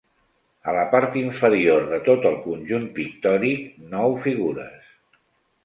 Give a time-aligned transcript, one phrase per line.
[0.69, 4.93] A la part inferior de tot el conjunt pictòric nou figures.